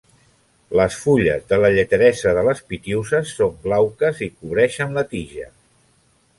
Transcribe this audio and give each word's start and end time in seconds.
Les 0.79 0.95
fulles 1.01 1.43
de 1.51 1.59
la 1.65 1.69
lleteresa 1.75 2.33
de 2.39 2.45
les 2.49 2.63
Pitiüses 2.71 3.35
són 3.43 3.55
glauques 3.69 4.25
i 4.29 4.33
cobreixen 4.41 4.99
la 5.01 5.09
tija. 5.15 5.51